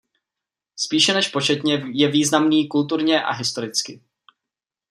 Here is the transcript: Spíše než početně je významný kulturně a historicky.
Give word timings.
Spíše 0.77 1.13
než 1.13 1.27
početně 1.27 1.83
je 1.93 2.11
významný 2.11 2.67
kulturně 2.67 3.23
a 3.23 3.31
historicky. 3.31 4.01